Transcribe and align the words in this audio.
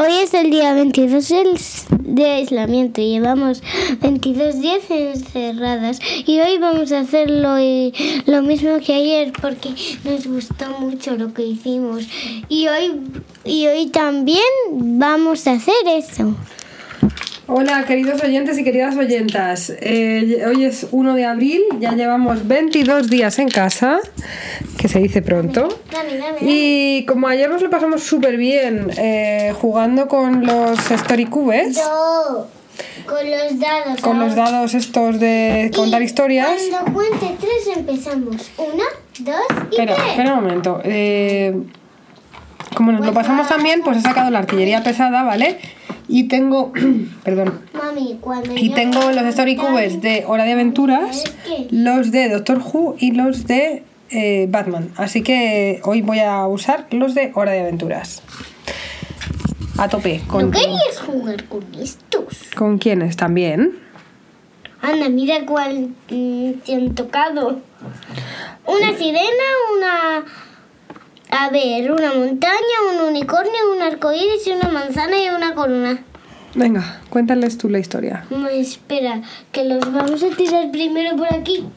Hoy 0.00 0.12
es 0.22 0.32
el 0.34 0.50
día 0.50 0.74
22 0.74 1.28
del- 1.28 1.58
de 2.14 2.24
aislamiento 2.24 3.00
y 3.00 3.10
llevamos 3.10 3.62
22 4.00 4.60
días 4.60 4.82
encerradas 4.90 5.98
y 6.26 6.38
hoy 6.40 6.58
vamos 6.58 6.92
a 6.92 7.00
hacer 7.00 7.28
lo, 7.30 7.56
lo 8.26 8.42
mismo 8.42 8.78
que 8.84 8.94
ayer 8.94 9.32
porque 9.40 9.70
nos 10.04 10.26
gustó 10.26 10.66
mucho 10.80 11.16
lo 11.16 11.34
que 11.34 11.42
hicimos 11.46 12.04
y 12.48 12.68
hoy, 12.68 13.00
y 13.44 13.66
hoy 13.66 13.86
también 13.88 14.42
vamos 14.70 15.46
a 15.46 15.52
hacer 15.52 15.74
eso. 15.86 16.34
Hola, 17.50 17.82
queridos 17.86 18.22
oyentes 18.22 18.58
y 18.58 18.62
queridas 18.64 18.94
oyentas. 18.96 19.72
Eh, 19.80 20.44
hoy 20.46 20.64
es 20.64 20.86
1 20.90 21.14
de 21.14 21.24
abril, 21.24 21.62
ya 21.80 21.92
llevamos 21.92 22.46
22 22.46 23.08
días 23.08 23.38
en 23.38 23.48
casa, 23.48 24.00
que 24.76 24.86
se 24.86 24.98
dice 24.98 25.22
pronto. 25.22 25.66
Dame, 25.90 26.18
dame, 26.18 26.34
dame. 26.34 26.38
Y 26.42 27.06
como 27.06 27.26
ayer 27.26 27.48
nos 27.48 27.62
lo 27.62 27.70
pasamos 27.70 28.02
súper 28.02 28.36
bien 28.36 28.90
eh, 28.98 29.54
jugando 29.58 30.08
con 30.08 30.44
los 30.44 30.90
Story 30.90 31.24
Cubes, 31.24 31.80
con 33.06 33.30
los 33.30 33.58
dados. 33.58 34.00
con 34.02 34.18
los 34.20 34.34
dados 34.34 34.74
estos 34.74 35.18
de 35.18 35.70
contar 35.74 36.02
Y 36.02 36.04
historias. 36.04 36.60
Cuando 36.70 36.92
cuente 36.92 37.34
tres 37.40 37.76
empezamos. 37.78 38.50
Una, 38.58 38.84
dos 39.20 39.36
y 39.70 39.74
Espera, 39.74 39.94
tres. 39.94 40.08
espera 40.10 40.34
un 40.34 40.44
momento. 40.44 40.82
Eh, 40.84 41.56
como 42.76 42.92
nos 42.92 43.06
lo 43.06 43.14
pasamos 43.14 43.48
tan 43.48 43.62
bien, 43.62 43.80
pues 43.82 43.96
he 43.96 44.02
sacado 44.02 44.28
la 44.30 44.40
artillería 44.40 44.82
pesada, 44.82 45.22
¿vale? 45.22 45.58
Y 46.08 46.24
tengo, 46.28 46.72
perdón, 47.24 47.60
Mami, 47.74 48.18
Y 48.56 48.70
tengo 48.70 49.12
los 49.12 49.24
Story 49.26 49.56
Cubes 49.56 50.00
de 50.00 50.24
Hora 50.26 50.44
de 50.44 50.52
Aventuras, 50.52 51.24
los 51.70 52.10
de 52.10 52.30
Doctor 52.30 52.58
Who 52.58 52.96
y 52.98 53.12
los 53.12 53.46
de 53.46 53.84
eh, 54.10 54.46
Batman. 54.48 54.90
Así 54.96 55.22
que 55.22 55.80
hoy 55.84 56.00
voy 56.00 56.20
a 56.20 56.46
usar 56.46 56.86
los 56.90 57.14
de 57.14 57.30
Hora 57.34 57.52
de 57.52 57.60
Aventuras. 57.60 58.22
A 59.76 59.88
tope. 59.88 60.22
¿No 60.26 60.32
¿Con, 60.32 60.50
querías 60.50 60.98
jugar 61.06 61.44
con 61.44 61.64
estos? 61.78 62.08
¿con 62.56 62.78
quiénes 62.78 63.16
también? 63.16 63.78
Anda, 64.80 65.08
mira 65.08 65.44
cuál 65.46 65.90
mm, 66.08 66.52
te 66.64 66.74
han 66.74 66.94
tocado. 66.94 67.60
Una 68.66 68.96
sirena, 68.96 69.44
una... 69.76 70.24
A 71.30 71.50
ver, 71.50 71.92
una 71.92 72.14
montaña, 72.14 72.56
un 72.92 73.08
unicornio, 73.08 73.72
un 73.76 73.82
arcoíris 73.82 74.46
y 74.46 74.52
una 74.52 74.70
manzana 74.70 75.22
y 75.22 75.28
una 75.28 75.54
corona. 75.54 76.02
Venga, 76.54 77.00
cuéntales 77.10 77.58
tú 77.58 77.68
la 77.68 77.78
historia. 77.78 78.24
Mm, 78.30 78.46
espera, 78.52 79.22
que 79.52 79.64
los 79.64 79.92
vamos 79.92 80.22
a 80.22 80.30
tirar 80.34 80.70
primero 80.70 81.16
por 81.16 81.32
aquí. 81.32 81.68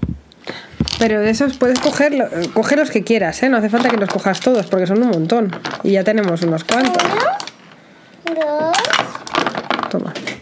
Pero 0.98 1.20
de 1.20 1.30
esos 1.32 1.58
puedes 1.58 1.80
coger, 1.80 2.14
eh, 2.14 2.50
coger 2.54 2.80
los 2.80 2.90
que 2.92 3.04
quieras, 3.04 3.42
¿eh? 3.44 3.50
No 3.50 3.58
hace 3.58 3.70
falta 3.70 3.90
que 3.90 3.98
los 3.98 4.10
cojas 4.10 4.40
todos 4.40 4.68
porque 4.68 4.88
son 4.88 5.02
un 5.04 5.10
montón. 5.10 5.52
Y 5.84 5.92
ya 5.92 6.04
tenemos 6.04 6.42
unos 6.44 6.64
cuantos. 6.64 7.04
Uno, 8.30 8.46
dos, 8.46 8.78
Toma. 9.90 10.14
tres. 10.14 10.38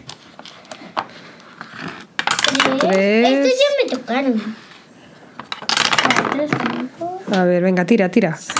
Tres. 2.78 3.28
Estos 3.28 3.52
ya 3.58 3.84
me 3.84 3.90
tocaron. 3.98 4.54
Cuatro, 6.14 6.46
cinco, 6.48 7.22
A 7.34 7.44
ver, 7.44 7.62
venga, 7.62 7.84
tira, 7.84 8.08
tira. 8.10 8.36
seis, 8.36 8.54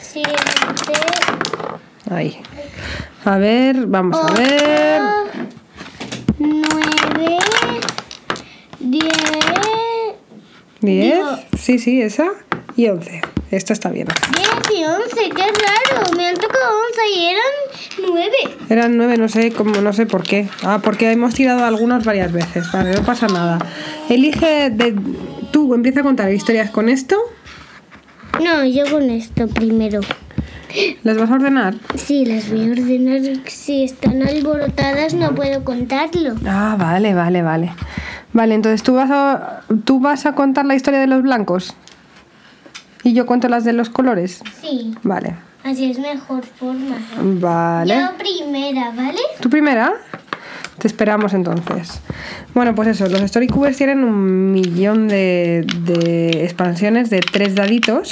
siete, 0.00 0.30
Ahí. 2.10 2.40
A 3.24 3.36
ver, 3.38 3.86
vamos 3.86 4.16
a 4.18 4.32
ver. 4.34 5.02
nueve, 6.38 7.38
diez. 8.80 9.04
¿Diez? 10.80 11.14
Digo- 11.16 11.38
Sí, 11.58 11.78
sí, 11.78 12.00
esa. 12.00 12.26
Y 12.76 12.88
once. 12.88 13.20
Esto 13.50 13.72
está 13.72 13.90
bien. 13.90 14.06
10 14.36 14.78
y 14.80 14.84
11, 14.84 15.14
qué 15.34 15.42
raro. 15.42 16.16
Me 16.16 16.28
han 16.28 16.36
tocado 16.36 16.70
11 16.88 17.00
y 17.18 17.24
eran 17.26 18.12
9. 18.12 18.30
Eran 18.70 18.96
nueve, 18.96 19.16
no 19.18 19.28
sé, 19.28 19.50
como, 19.52 19.80
no 19.80 19.92
sé 19.92 20.06
por 20.06 20.22
qué. 20.22 20.48
Ah, 20.62 20.80
porque 20.82 21.10
hemos 21.10 21.34
tirado 21.34 21.64
algunos 21.64 22.04
varias 22.04 22.30
veces. 22.32 22.70
Vale, 22.72 22.92
no 22.94 23.02
pasa 23.02 23.26
nada. 23.26 23.58
Elige 24.08 24.70
de... 24.70 24.94
Tú, 25.50 25.74
empieza 25.74 26.00
a 26.00 26.02
contar 26.04 26.32
historias 26.32 26.70
con 26.70 26.88
esto. 26.88 27.16
No, 28.40 28.64
yo 28.64 28.84
con 28.88 29.10
esto 29.10 29.48
primero. 29.48 30.00
¿Las 31.02 31.18
vas 31.18 31.30
a 31.30 31.34
ordenar? 31.34 31.74
Sí, 31.96 32.24
las 32.24 32.50
voy 32.50 32.68
a 32.68 32.72
ordenar. 32.72 33.20
Si 33.46 33.84
están 33.84 34.22
alborotadas, 34.22 35.14
no 35.14 35.34
puedo 35.34 35.64
contarlo. 35.64 36.34
Ah, 36.46 36.76
vale, 36.78 37.14
vale, 37.14 37.42
vale. 37.42 37.72
Vale, 38.32 38.54
entonces 38.54 38.82
tú 38.82 38.94
vas 38.94 39.10
a, 39.10 39.62
tú 39.84 39.98
vas 40.00 40.26
a 40.26 40.34
contar 40.34 40.64
la 40.66 40.74
historia 40.74 41.00
de 41.00 41.06
los 41.06 41.22
blancos. 41.22 41.74
Y 43.02 43.12
yo 43.14 43.26
cuento 43.26 43.48
las 43.48 43.64
de 43.64 43.72
los 43.72 43.88
colores. 43.88 44.42
Sí, 44.60 44.94
Vale. 45.02 45.34
así 45.64 45.90
es 45.90 45.98
mejor 45.98 46.44
forma. 46.44 46.96
Vale. 47.22 47.94
Yo 47.94 48.10
primera, 48.18 48.90
¿vale? 48.90 49.18
¿Tu 49.40 49.48
primera? 49.48 49.94
Te 50.78 50.86
esperamos 50.86 51.34
entonces. 51.34 52.00
Bueno, 52.54 52.74
pues 52.74 52.88
eso, 52.88 53.06
los 53.08 53.20
Story 53.22 53.48
Cubes 53.48 53.76
tienen 53.76 54.04
un 54.04 54.52
millón 54.52 55.08
de, 55.08 55.66
de 55.84 56.44
expansiones 56.44 57.10
de 57.10 57.20
tres 57.20 57.54
daditos. 57.54 58.10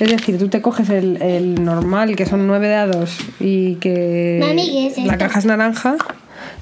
Es 0.00 0.10
decir, 0.10 0.38
tú 0.38 0.48
te 0.48 0.62
coges 0.62 0.90
el, 0.90 1.20
el 1.20 1.64
normal, 1.64 2.14
que 2.14 2.24
son 2.24 2.46
nueve 2.46 2.68
dados, 2.68 3.18
y 3.40 3.76
que 3.76 4.38
Mami, 4.40 4.70
¿qué 4.70 4.86
es 4.86 5.06
la 5.06 5.18
caja 5.18 5.40
es 5.40 5.44
naranja. 5.44 5.96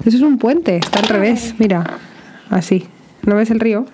Eso 0.05 0.17
es 0.17 0.23
un 0.23 0.39
puente, 0.39 0.77
está 0.77 0.99
al 0.99 1.07
revés, 1.07 1.53
mira, 1.59 1.83
así. 2.49 2.87
¿No 3.23 3.35
ves 3.35 3.51
el 3.51 3.59
río? 3.59 3.85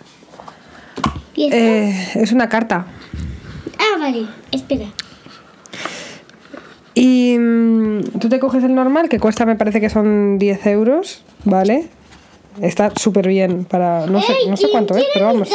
Eh, 1.36 2.12
es 2.16 2.32
una 2.32 2.48
carta. 2.48 2.86
Ah, 3.78 3.98
vale, 4.00 4.28
espera. 4.52 4.86
Y 6.94 7.36
mm, 7.38 8.20
tú 8.20 8.30
te 8.30 8.40
coges 8.40 8.64
el 8.64 8.76
normal, 8.76 9.10
que 9.10 9.20
cuesta, 9.20 9.46
me 9.46 9.56
parece 9.56 9.82
que 9.82 9.90
son 9.90 10.38
10 10.38 10.68
euros, 10.68 11.24
¿vale? 11.44 11.90
Está 12.62 12.92
súper 12.96 13.28
bien 13.28 13.66
para... 13.66 14.06
No 14.06 14.22
sé, 14.22 14.34
no 14.48 14.56
sé 14.56 14.66
¿quién 14.66 14.72
cuánto 14.72 14.96
es, 14.96 15.06
pero 15.14 15.26
vamos. 15.26 15.50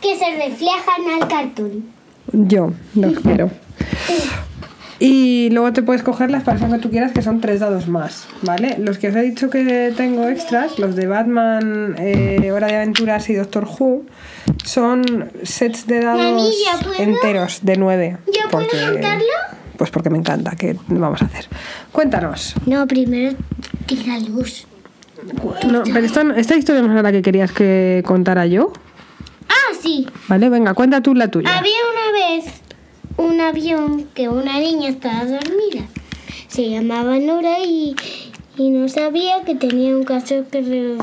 que 0.00 0.16
se 0.16 0.36
reflejan 0.36 1.20
al 1.20 1.28
cartoon. 1.28 1.99
Yo 2.32 2.72
los 2.94 3.18
quiero. 3.20 3.50
Y 4.98 5.48
luego 5.50 5.72
te 5.72 5.82
puedes 5.82 6.02
coger 6.02 6.30
la 6.30 6.36
expansión 6.38 6.70
que 6.72 6.78
tú 6.78 6.90
quieras, 6.90 7.12
que 7.12 7.22
son 7.22 7.40
tres 7.40 7.60
dados 7.60 7.88
más, 7.88 8.28
¿vale? 8.42 8.76
Los 8.78 8.98
que 8.98 9.08
os 9.08 9.16
he 9.16 9.22
dicho 9.22 9.48
que 9.48 9.94
tengo 9.96 10.28
extras, 10.28 10.78
los 10.78 10.94
de 10.94 11.06
Batman, 11.06 11.94
eh, 11.98 12.52
Hora 12.52 12.66
de 12.66 12.76
Aventuras 12.76 13.30
y 13.30 13.34
Doctor 13.34 13.66
Who, 13.66 14.04
son 14.62 15.30
sets 15.42 15.86
de 15.86 16.00
dados 16.00 16.54
enteros 16.98 17.60
de 17.62 17.76
nueve. 17.76 18.18
¿Ya 18.26 18.50
puedo 18.50 18.66
contarlo? 18.68 19.24
Pues 19.78 19.90
porque 19.90 20.10
me 20.10 20.18
encanta, 20.18 20.54
¿qué 20.54 20.76
vamos 20.88 21.22
a 21.22 21.24
hacer? 21.24 21.46
Cuéntanos. 21.92 22.54
No, 22.66 22.86
primero 22.86 23.34
tira 23.86 24.18
luz. 24.18 24.66
No, 25.66 25.82
pero 25.84 26.04
esta, 26.04 26.22
esta 26.36 26.56
historia 26.56 26.82
no 26.82 26.94
es 26.94 27.02
la 27.02 27.10
que 27.12 27.22
querías 27.22 27.52
que 27.52 28.02
contara 28.04 28.44
yo, 28.46 28.70
Ah, 29.48 29.74
sí. 29.82 30.06
¿vale? 30.28 30.48
Venga, 30.48 30.74
cuenta 30.74 31.00
tú 31.00 31.14
la 31.14 31.28
tuya. 31.28 31.58
Había 31.58 31.72
vez 32.28 32.44
un 33.16 33.40
avión 33.40 34.06
que 34.14 34.28
una 34.28 34.58
niña 34.58 34.88
estaba 34.90 35.24
dormida. 35.24 35.86
Se 36.48 36.68
llamaba 36.68 37.18
Nora 37.18 37.58
y, 37.64 37.94
y 38.56 38.70
no 38.70 38.88
sabía 38.88 39.42
que 39.44 39.54
tenía 39.54 39.94
un 39.96 40.04
caso 40.04 40.44
que, 40.50 40.60
re- 40.60 40.96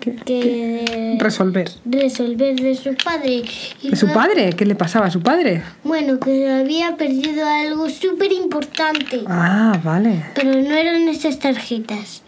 ¿Qué- 0.00 0.16
que 0.16 1.16
Resolver. 1.20 1.70
resolver 1.84 2.56
de 2.56 2.74
su 2.74 2.94
padre. 2.94 3.42
Y 3.82 3.90
¿De 3.90 3.96
su 3.96 4.08
padre? 4.08 4.50
¿Qué 4.54 4.64
le 4.66 4.74
pasaba 4.74 5.06
a 5.06 5.10
su 5.10 5.20
padre? 5.20 5.62
Bueno, 5.84 6.18
que 6.18 6.50
había 6.50 6.96
perdido 6.96 7.46
algo 7.46 7.88
súper 7.88 8.32
importante. 8.32 9.22
Ah, 9.26 9.78
vale. 9.84 10.24
Pero 10.34 10.50
no 10.54 10.74
eran 10.74 11.08
esas 11.08 11.38
tarjetas. 11.38 12.22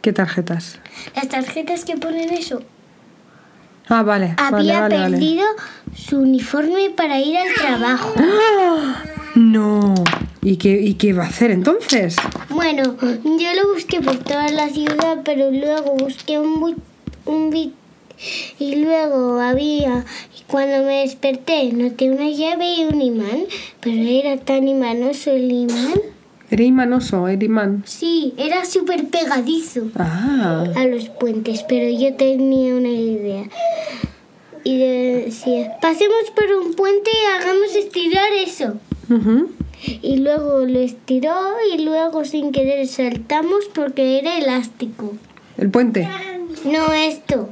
¿Qué 0.00 0.12
tarjetas? 0.12 0.78
Las 1.14 1.28
tarjetas 1.28 1.84
que 1.84 1.96
ponen 1.96 2.30
eso. 2.30 2.62
Ah, 3.90 4.02
vale. 4.02 4.34
Había 4.38 4.80
vale, 4.82 4.96
vale, 4.96 4.96
vale. 4.98 5.16
perdido 5.18 5.44
su 5.94 6.18
uniforme 6.20 6.90
para 6.90 7.20
ir 7.20 7.36
al 7.36 7.52
trabajo. 7.54 8.14
¡Ah! 8.16 9.02
No. 9.34 9.94
¿Y 10.42 10.56
qué, 10.56 10.80
¿Y 10.80 10.94
qué 10.94 11.12
va 11.12 11.24
a 11.24 11.28
hacer 11.28 11.50
entonces? 11.50 12.16
Bueno, 12.48 12.96
yo 13.02 13.54
lo 13.62 13.74
busqué 13.74 14.00
por 14.00 14.16
toda 14.18 14.48
la 14.48 14.68
ciudad, 14.70 15.18
pero 15.24 15.50
luego 15.50 15.94
busqué 15.96 16.38
un 16.38 16.60
bu- 16.60 16.76
un 17.26 17.50
bit 17.50 17.74
y 18.58 18.76
luego 18.76 19.40
había 19.40 20.04
y 20.38 20.42
cuando 20.46 20.84
me 20.84 21.00
desperté 21.02 21.72
noté 21.72 22.10
una 22.10 22.28
llave 22.28 22.74
y 22.74 22.84
un 22.84 23.00
imán, 23.02 23.40
pero 23.80 23.96
era 24.02 24.36
tan 24.38 24.66
imanoso 24.68 25.30
el 25.32 25.50
imán. 25.50 25.94
Era 26.50 26.64
imanoso, 26.64 27.28
era 27.28 27.44
imán. 27.44 27.84
Sí, 27.86 28.34
era 28.36 28.64
súper 28.64 29.06
pegadizo 29.06 29.88
Ah. 29.96 30.64
a 30.76 30.84
los 30.86 31.08
puentes, 31.08 31.64
pero 31.68 31.88
yo 31.96 32.14
tenía 32.16 32.74
una 32.74 32.88
idea. 32.88 33.44
Y 34.64 34.78
decía, 34.78 35.76
pasemos 35.80 36.30
por 36.34 36.44
un 36.64 36.74
puente 36.74 37.10
y 37.10 37.40
hagamos 37.40 37.74
estirar 37.76 38.32
eso. 38.44 38.74
Y 40.02 40.18
luego 40.18 40.66
lo 40.66 40.78
estiró 40.80 41.34
y 41.74 41.78
luego 41.82 42.24
sin 42.24 42.52
querer 42.52 42.86
saltamos 42.86 43.64
porque 43.74 44.18
era 44.18 44.36
elástico. 44.38 45.14
El 45.56 45.70
puente. 45.70 46.08
No 46.64 46.92
esto. 46.92 47.50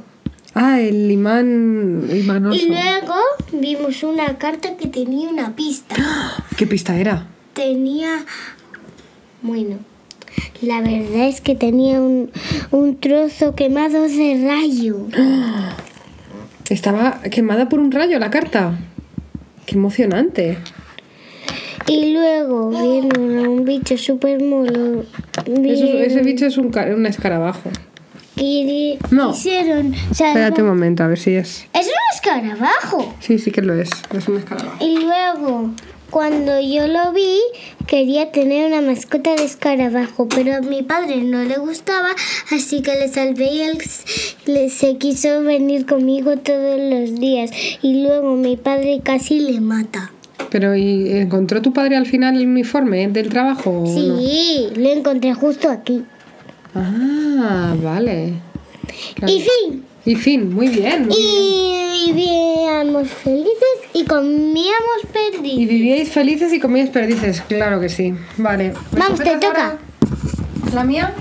Ah, 0.53 0.79
el 0.81 1.09
imán 1.09 2.07
imanoso. 2.13 2.55
Y 2.61 2.67
luego 2.67 3.15
vimos 3.53 4.03
una 4.03 4.37
carta 4.37 4.75
que 4.77 4.87
tenía 4.87 5.29
una 5.29 5.55
pista. 5.55 5.95
¿Qué 6.57 6.67
pista 6.67 6.97
era? 6.97 7.27
Tenía 7.53 8.25
Bueno, 9.41 9.77
la 10.61 10.81
verdad 10.81 11.27
es 11.27 11.41
que 11.41 11.55
tenía 11.55 11.99
un, 12.01 12.31
un 12.71 12.97
trozo 12.97 13.55
quemado 13.55 14.03
de 14.07 14.45
rayo. 14.47 15.07
Estaba 16.69 17.21
quemada 17.31 17.67
por 17.69 17.79
un 17.79 17.91
rayo 17.91 18.19
la 18.19 18.29
carta. 18.29 18.77
Qué 19.65 19.75
emocionante. 19.75 20.57
Y 21.87 22.13
luego 22.13 22.69
vieron 22.69 23.37
a 23.45 23.49
un 23.49 23.65
bicho 23.65 23.97
súper 23.97 24.37
Vieron 24.39 25.05
ese 26.03 26.21
bicho 26.21 26.45
es 26.45 26.57
un, 26.57 26.71
un 26.95 27.05
escarabajo. 27.07 27.71
y 28.35 28.97
No. 29.09 29.31
hicieron. 29.31 29.95
Espérate 30.11 30.61
un 30.61 30.67
momento, 30.67 31.03
a 31.03 31.07
ver 31.07 31.17
si 31.17 31.31
es. 31.35 31.65
Es 31.73 31.87
un 31.87 31.93
escarabajo. 32.13 33.15
Sí, 33.19 33.39
sí 33.39 33.49
que 33.51 33.63
lo 33.63 33.73
es. 33.73 33.89
Es 34.15 34.27
un 34.27 34.37
escarabajo. 34.37 34.77
Y 34.85 34.99
luego, 35.03 35.71
cuando 36.09 36.59
yo 36.59 36.87
lo 36.87 37.11
vi, 37.13 37.39
quería 37.87 38.31
tener 38.31 38.67
una 38.67 38.81
mascota 38.81 39.35
de 39.35 39.43
escarabajo, 39.43 40.27
pero 40.27 40.55
a 40.55 40.61
mi 40.61 40.83
padre 40.83 41.17
no 41.17 41.43
le 41.43 41.57
gustaba, 41.57 42.09
así 42.51 42.81
que 42.81 42.95
le 42.95 43.07
salvé 43.07 43.51
y 43.51 43.61
él 43.61 44.69
se 44.69 44.97
quiso 44.97 45.41
venir 45.43 45.85
conmigo 45.85 46.37
todos 46.37 46.79
los 46.79 47.19
días. 47.19 47.51
Y 47.81 48.03
luego 48.03 48.35
mi 48.35 48.57
padre 48.57 49.01
casi 49.03 49.39
le 49.39 49.59
mata. 49.61 50.11
Pero 50.49 50.75
¿y 50.75 51.11
encontró 51.11 51.61
tu 51.61 51.73
padre 51.73 51.95
al 51.95 52.05
final 52.05 52.35
el 52.37 52.47
uniforme 52.47 53.07
del 53.07 53.29
trabajo? 53.29 53.83
no? 53.85 53.93
Sí, 53.93 54.67
lo 54.75 54.89
encontré 54.89 55.33
justo 55.33 55.69
aquí. 55.69 56.03
Ah, 56.73 57.75
vale. 57.81 58.33
Claro. 59.15 59.33
Y 59.33 59.41
fin. 59.41 59.88
Y 60.09 60.15
fin, 60.15 60.51
muy 60.51 60.69
bien. 60.69 61.07
muy 61.07 61.15
bien. 61.15 61.95
Y 61.95 62.13
vivíamos 62.13 63.09
felices 63.09 63.77
y 63.93 64.05
comíamos 64.05 65.03
Y 65.03 65.07
perdices. 65.07 65.69
vivíais 65.69 66.09
felices 66.09 66.51
y 66.51 66.59
comíais 66.59 66.89
perdices, 66.89 67.41
claro 67.47 67.79
que 67.79 67.89
sí. 67.89 68.15
Vale. 68.37 68.73
¿Me 68.91 68.99
Vamos, 69.01 69.19
te 69.19 69.37
toca. 69.37 69.77
¿La 70.73 70.83
mía? 70.83 71.13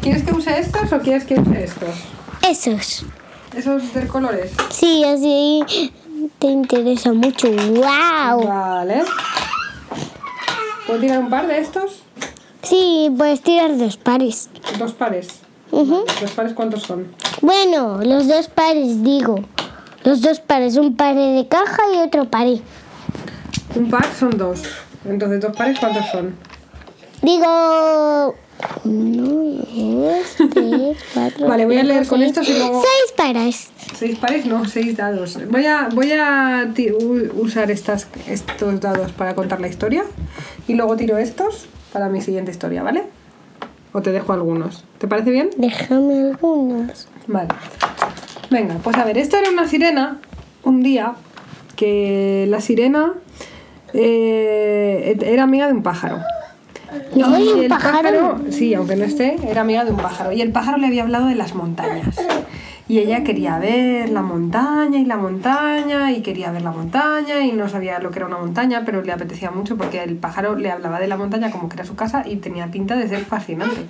¿Quieres 0.00 0.22
que 0.22 0.32
use 0.32 0.58
estos 0.58 0.90
o 0.94 0.98
quieres 1.00 1.24
que 1.24 1.34
use 1.34 1.64
estos? 1.64 1.90
Esos. 2.48 3.04
Esos 3.54 3.92
de 3.92 4.06
colores. 4.06 4.50
Sí, 4.70 5.04
así 5.04 5.92
te 6.38 6.46
interesa 6.46 7.12
mucho. 7.12 7.50
¡Wow! 7.52 8.46
Vale. 8.46 9.02
¿Puedo 10.86 11.00
tirar 11.00 11.18
un 11.18 11.28
par 11.28 11.46
de 11.48 11.58
estos? 11.58 12.02
Sí, 12.62 13.10
puedes 13.18 13.42
tirar 13.42 13.76
dos 13.76 13.98
pares. 13.98 14.48
Dos 14.78 14.92
pares. 14.94 15.28
Ujú. 15.70 16.04
¿Los 16.22 16.30
pares 16.30 16.54
cuántos 16.54 16.82
son? 16.84 17.06
Bueno, 17.40 18.00
los 18.02 18.28
dos 18.28 18.48
pares, 18.48 19.02
digo. 19.02 19.40
Los 20.04 20.20
dos 20.20 20.40
pares, 20.40 20.76
un 20.76 20.96
par 20.96 21.14
de 21.14 21.46
caja 21.48 21.82
y 21.94 21.98
otro 21.98 22.28
par. 22.28 22.46
Un 23.76 23.90
par 23.90 24.06
son 24.18 24.36
dos. 24.36 24.62
Entonces, 25.04 25.40
dos 25.40 25.56
pares 25.56 25.78
cuántos 25.78 26.06
son? 26.10 26.34
Digo. 27.22 28.34
Uno, 28.84 29.62
dos, 29.72 30.50
tres, 30.52 30.96
cuatro. 31.14 31.48
Vale, 31.48 31.66
voy 31.66 31.78
a 31.78 31.82
leer 31.82 32.06
con 32.06 32.22
estos 32.22 32.48
y 32.48 32.52
luego- 32.58 32.80
Seis 32.82 33.12
pares. 33.16 33.70
Seis 33.96 34.18
pares, 34.18 34.46
no, 34.46 34.64
seis 34.66 34.96
dados. 34.96 35.38
Voy 35.50 35.66
a, 35.66 35.88
voy 35.92 36.12
a 36.12 36.68
usar 37.34 37.70
estas, 37.70 38.06
estos 38.28 38.80
dados 38.80 39.10
para 39.12 39.34
contar 39.34 39.60
la 39.60 39.68
historia 39.68 40.04
y 40.68 40.74
luego 40.74 40.96
tiro 40.96 41.18
estos 41.18 41.66
para 41.92 42.08
mi 42.08 42.20
siguiente 42.20 42.50
historia, 42.52 42.82
¿vale? 42.82 43.04
O 43.92 44.02
te 44.02 44.10
dejo 44.12 44.32
algunos. 44.32 44.84
¿Te 44.98 45.06
parece 45.06 45.30
bien? 45.30 45.50
Déjame 45.56 46.30
algunos. 46.30 47.08
Vale. 47.26 47.48
Venga, 48.50 48.76
pues 48.82 48.96
a 48.96 49.04
ver, 49.04 49.18
esto 49.18 49.36
era 49.36 49.50
una 49.50 49.68
sirena 49.68 50.18
un 50.62 50.82
día 50.82 51.14
que 51.76 52.46
la 52.48 52.60
sirena 52.60 53.14
eh, 53.92 55.16
era 55.22 55.42
amiga 55.42 55.66
de 55.66 55.72
un 55.72 55.82
pájaro. 55.82 56.18
Y 57.14 57.22
un 57.22 57.34
el 57.34 57.68
pájaro. 57.68 58.40
sí, 58.50 58.74
aunque 58.74 58.96
no 58.96 59.04
esté, 59.04 59.36
era 59.48 59.62
amiga 59.62 59.84
de 59.84 59.92
un 59.92 59.96
pájaro. 59.96 60.32
Y 60.32 60.40
el 60.42 60.52
pájaro 60.52 60.78
le 60.78 60.86
había 60.86 61.02
hablado 61.02 61.26
de 61.26 61.34
las 61.34 61.54
montañas. 61.54 62.16
Y 62.88 62.98
ella 62.98 63.22
quería 63.22 63.58
ver 63.58 64.10
la 64.10 64.22
montaña 64.22 64.98
y 64.98 65.04
la 65.04 65.16
montaña 65.16 66.12
y 66.12 66.20
quería 66.20 66.50
ver 66.50 66.62
la 66.62 66.72
montaña 66.72 67.40
y 67.40 67.52
no 67.52 67.68
sabía 67.68 68.00
lo 68.00 68.10
que 68.10 68.18
era 68.18 68.26
una 68.26 68.38
montaña, 68.38 68.82
pero 68.84 69.02
le 69.02 69.12
apetecía 69.12 69.50
mucho 69.50 69.76
porque 69.76 70.02
el 70.02 70.16
pájaro 70.16 70.56
le 70.56 70.70
hablaba 70.70 70.98
de 70.98 71.06
la 71.06 71.16
montaña 71.16 71.50
como 71.50 71.68
que 71.68 71.76
era 71.76 71.84
su 71.84 71.94
casa 71.94 72.24
y 72.26 72.36
tenía 72.36 72.70
pinta 72.70 72.96
de 72.96 73.08
ser 73.08 73.24
fascinante. 73.24 73.86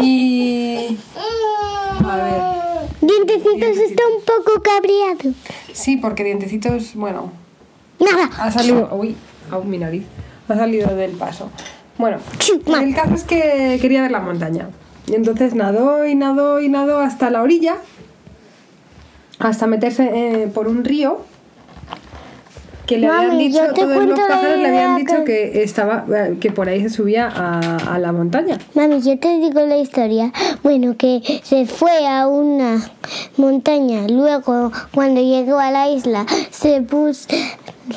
Y... 0.00 0.98
A 2.04 2.16
ver. 2.16 2.40
Dientecitos 3.00 3.76
está 3.78 4.02
un 4.06 4.24
poco 4.24 4.62
cabreado. 4.62 5.34
Sí, 5.72 5.96
porque 5.96 6.24
dientecitos, 6.24 6.94
bueno, 6.94 7.30
Nada. 7.98 8.30
ha 8.38 8.50
salido. 8.50 8.88
Uy, 8.94 9.14
au, 9.50 9.62
mi 9.64 9.78
nariz. 9.78 10.04
Ha 10.48 10.56
salido 10.56 10.94
del 10.96 11.12
paso. 11.12 11.50
Bueno, 11.98 12.18
el 12.80 12.94
caso 12.94 13.14
es 13.14 13.24
que 13.24 13.78
quería 13.80 14.02
ver 14.02 14.10
la 14.10 14.20
montaña. 14.20 14.68
Y 15.10 15.14
entonces 15.16 15.54
nadó 15.54 16.06
y 16.06 16.14
nadó 16.14 16.60
y 16.60 16.68
nadó 16.68 17.00
hasta 17.00 17.30
la 17.30 17.42
orilla. 17.42 17.76
Hasta 19.38 19.66
meterse 19.66 20.10
eh, 20.42 20.46
por 20.48 20.68
un 20.68 20.84
río. 20.84 21.22
Que 22.86 22.98
le 22.98 23.06
habían 23.06 23.38
dicho, 23.38 23.60
todos 23.72 24.04
los 24.04 24.18
pájaros 24.18 24.58
le 24.58 24.66
habían 24.66 24.96
dicho 24.96 25.18
que- 25.24 25.50
que 25.52 25.62
estaba 25.62 26.04
eh, 26.12 26.38
que 26.40 26.50
por 26.50 26.68
ahí 26.68 26.82
se 26.82 26.90
subía 26.90 27.28
a, 27.28 27.76
a 27.94 27.98
la 28.00 28.10
montaña. 28.10 28.58
Mami, 28.74 29.00
yo 29.00 29.16
te 29.18 29.38
digo 29.38 29.60
la 29.64 29.76
historia. 29.76 30.32
Bueno, 30.64 30.96
que 30.96 31.40
se 31.44 31.66
fue 31.66 32.06
a 32.08 32.26
una 32.26 32.90
montaña. 33.36 34.08
Luego, 34.08 34.72
cuando 34.92 35.20
llegó 35.20 35.60
a 35.60 35.70
la 35.70 35.88
isla, 35.88 36.26
se 36.50 36.80
puso. 36.82 37.28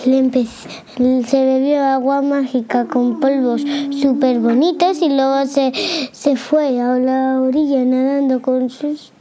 Le 0.06 1.24
se 1.24 1.46
bebió 1.46 1.84
agua 1.84 2.22
mágica 2.22 2.86
con 2.86 3.20
polvos 3.20 3.62
súper 4.02 4.40
bonitos 4.40 5.02
y 5.02 5.10
luego 5.10 5.46
se, 5.46 5.72
se 6.12 6.36
fue 6.36 6.82
a 6.82 6.98
la 6.98 7.40
orilla 7.40 7.86
nadando 7.86 8.42
con 8.42 8.70
sus 8.70 9.12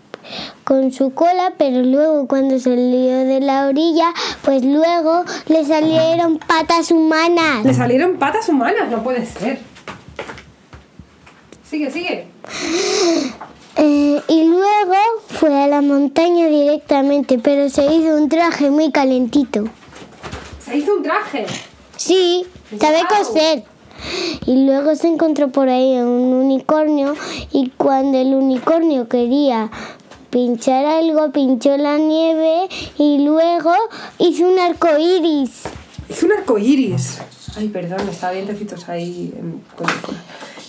con 0.65 0.93
su 0.93 1.13
cola, 1.13 1.55
pero 1.59 1.83
luego 1.83 2.27
cuando 2.27 2.59
salió 2.59 3.25
de 3.25 3.41
la 3.41 3.67
orilla, 3.67 4.13
pues 4.43 4.65
luego 4.65 5.25
le 5.49 5.65
salieron 5.65 6.39
patas 6.39 6.91
humanas. 6.91 7.65
Le 7.65 7.75
salieron 7.75 8.17
patas 8.17 8.49
humanas, 8.49 8.89
no 8.91 9.03
puede 9.03 9.27
ser. 9.27 9.59
Sigue, 11.69 11.91
sigue. 11.91 12.27
Eh, 13.77 14.23
y 14.29 14.45
luego 14.45 14.95
fue 15.29 15.63
a 15.63 15.67
la 15.67 15.83
montaña 15.83 16.47
directamente, 16.47 17.39
pero 17.39 17.69
se 17.69 17.85
hizo 17.87 18.17
un 18.17 18.29
traje 18.29 18.71
muy 18.71 18.93
calentito. 18.93 19.65
Se 20.73 20.79
hizo 20.79 20.95
un 20.95 21.03
traje. 21.03 21.45
Sí, 21.99 22.47
sabe 22.81 23.01
Guau. 23.07 23.25
coser. 23.25 23.63
Y 24.47 24.65
luego 24.65 24.95
se 24.97 25.07
encontró 25.07 25.51
por 25.53 25.69
ahí 25.69 25.99
un 25.99 26.33
unicornio 26.33 27.15
y 27.53 27.69
cuando 27.76 28.17
el 28.17 28.35
unicornio 28.35 29.07
quería 29.07 29.71
pinchar 30.31 30.87
algo, 30.87 31.31
pinchó 31.31 31.76
la 31.76 31.99
nieve 31.99 32.71
y 32.97 33.19
luego 33.19 33.75
hizo 34.19 34.49
un 34.49 34.59
arco 34.59 34.88
iris. 34.99 35.64
Hizo 36.09 36.25
un 36.25 36.33
arco 36.33 36.57
iris. 36.57 37.19
Ay, 37.55 37.69
perdón, 37.69 38.09
estaba 38.09 38.33
dientecitos 38.33 38.88
ahí 38.88 39.31
en. 39.37 39.62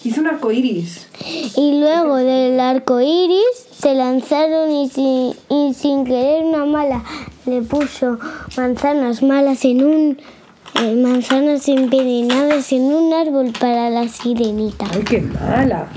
Hizo 0.04 0.20
un 0.20 0.28
arco 0.28 0.52
iris. 0.52 1.08
Y 1.56 1.80
luego 1.80 2.18
del 2.18 2.60
arco 2.60 3.00
iris 3.00 3.73
se 3.84 3.94
lanzaron 3.96 4.72
y 4.72 4.88
sin, 4.88 5.34
y 5.50 5.74
sin 5.74 6.06
querer 6.06 6.46
una 6.46 6.64
mala 6.66 7.04
le 7.46 7.62
puso 7.62 8.18
manzanas 8.56 9.22
malas 9.22 9.66
en 9.66 9.84
un. 9.84 10.18
eh, 10.82 10.96
manzanas 10.96 11.68
envenenadas 11.68 12.72
en 12.72 12.84
un 12.84 13.14
árbol 13.14 13.52
para 13.60 13.90
la 13.90 14.08
sirenita. 14.08 14.86
Ay, 14.94 15.04
qué 15.04 15.22
mala. 15.22 15.88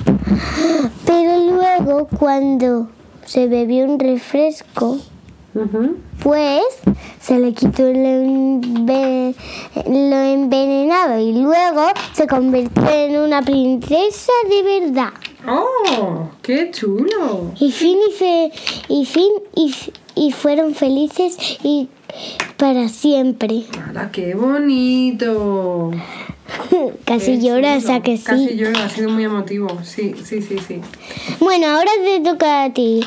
Pero 1.06 1.38
luego, 1.50 2.08
cuando 2.18 2.88
se 3.24 3.46
bebió 3.46 3.84
un 3.84 4.00
refresco, 4.00 4.98
pues 6.22 6.62
se 7.20 7.38
le 7.38 7.54
quitó 7.54 7.84
lo, 7.84 9.32
lo 9.86 10.16
envenenado 10.34 11.20
y 11.20 11.32
luego 11.40 11.82
se 12.12 12.26
convirtió 12.26 12.88
en 12.90 13.16
una 13.20 13.42
princesa 13.42 14.32
de 14.50 14.80
verdad. 14.80 15.12
¡Oh! 15.48 16.28
¡Qué 16.42 16.70
chulo! 16.72 17.52
Y 17.60 17.70
fin 17.72 17.98
y, 18.08 18.12
fe- 18.12 18.52
y 18.88 19.04
fin 19.06 19.30
y, 19.54 19.74
y 20.14 20.32
fueron 20.32 20.74
felices 20.74 21.36
y 21.62 21.88
para 22.56 22.88
siempre. 22.88 23.64
¡Hala, 23.88 24.10
qué 24.10 24.34
bonito! 24.34 25.90
Casi 27.04 27.40
lloras. 27.40 27.88
¿a 27.88 28.00
que 28.00 28.16
sí? 28.16 28.24
Casi 28.24 28.56
lloro, 28.56 28.78
ha 28.78 28.88
sido 28.88 29.10
muy 29.10 29.24
emotivo. 29.24 29.68
Sí, 29.84 30.14
sí, 30.24 30.42
sí, 30.42 30.56
sí. 30.66 30.80
Bueno, 31.40 31.66
ahora 31.68 31.90
te 32.04 32.20
toca 32.20 32.64
a 32.64 32.72
ti. 32.72 33.00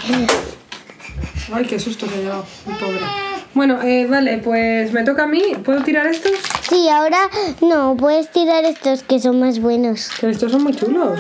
Ay, 1.52 1.66
qué 1.66 1.80
susto 1.80 2.06
que 2.08 2.16
he 2.16 2.24
mi 2.68 2.74
pobre. 2.76 3.00
Bueno, 3.56 3.82
eh, 3.82 4.06
vale, 4.08 4.38
pues 4.38 4.92
me 4.94 5.04
toca 5.04 5.24
a 5.24 5.28
mí. 5.28 5.42
¿Puedo 5.66 5.82
tirar 5.84 6.06
estos? 6.08 6.32
Sí, 6.70 6.88
ahora 6.90 7.18
no, 7.62 7.96
puedes 7.98 8.30
tirar 8.32 8.64
estos 8.66 9.04
que 9.04 9.20
son 9.20 9.40
más 9.40 9.60
buenos. 9.60 10.10
Que 10.20 10.30
estos 10.30 10.52
son 10.52 10.64
muy 10.64 10.74
chulos. 10.76 11.20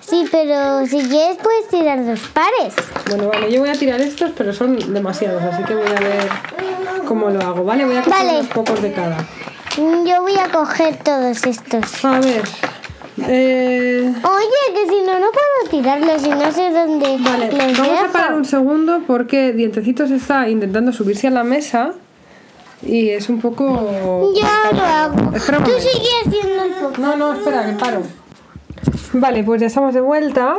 Sí, 0.00 0.24
pero 0.30 0.86
si 0.86 0.98
quieres 1.08 1.38
puedes 1.42 1.68
tirar 1.68 2.04
dos 2.04 2.20
pares. 2.34 2.74
Bueno, 3.08 3.28
vale, 3.28 3.50
yo 3.50 3.60
voy 3.60 3.70
a 3.70 3.74
tirar 3.74 4.00
estos, 4.00 4.30
pero 4.36 4.52
son 4.52 4.92
demasiados, 4.92 5.42
así 5.42 5.62
que 5.64 5.74
voy 5.74 5.86
a 5.86 6.00
ver 6.00 6.28
cómo 7.06 7.30
lo 7.30 7.40
hago, 7.40 7.64
¿vale? 7.64 7.84
Voy 7.86 7.96
a 7.96 8.02
coger 8.02 8.18
Vale. 8.26 8.38
unos 8.40 8.46
pocos 8.52 8.82
de 8.82 8.92
cada. 8.92 9.16
Mm, 9.78 10.06
Yo 10.06 10.20
voy 10.22 10.36
a 10.36 10.48
coger 10.52 10.96
todos 11.02 11.44
estos. 11.46 12.04
A 12.04 12.20
ver, 12.20 12.42
Eh, 13.26 14.12
Oye, 14.22 14.74
que 14.74 14.88
si 14.88 15.02
no, 15.02 15.18
no 15.18 15.26
puedo 15.30 15.70
tirarlo, 15.70 16.18
si 16.18 16.28
no 16.30 16.50
sé 16.52 16.70
dónde 16.70 17.16
vale, 17.20 17.52
los 17.52 17.78
vamos 17.78 18.00
a 18.08 18.12
parar 18.12 18.34
un 18.34 18.44
segundo 18.46 19.02
porque 19.06 19.52
Dientecitos 19.52 20.10
está 20.10 20.48
intentando 20.48 20.92
subirse 20.92 21.26
a 21.26 21.30
la 21.30 21.44
mesa 21.44 21.92
y 22.82 23.10
es 23.10 23.28
un 23.28 23.40
poco... 23.40 24.32
Ya 24.34 24.70
lo 24.72 24.82
hago. 24.82 25.36
Espera 25.36 25.62
Tú 25.62 25.70
sigue 25.78 26.08
haciendo 26.24 26.64
el 26.64 26.72
poco. 26.72 27.00
No, 27.00 27.16
no, 27.16 27.34
espera, 27.34 27.66
que 27.66 27.72
paro. 27.72 28.02
Vale, 29.12 29.42
pues 29.42 29.60
ya 29.60 29.66
estamos 29.66 29.94
de 29.94 30.00
vuelta. 30.00 30.56